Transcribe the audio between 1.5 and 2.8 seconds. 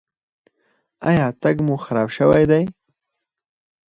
مو خراب شوی دی؟